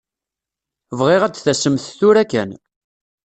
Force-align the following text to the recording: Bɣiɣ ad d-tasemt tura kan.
Bɣiɣ 0.99 1.21
ad 1.23 1.33
d-tasemt 1.33 1.85
tura 1.97 2.23
kan. 2.31 2.51